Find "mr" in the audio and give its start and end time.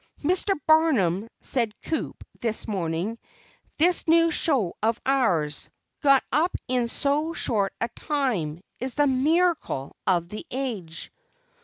0.23-0.55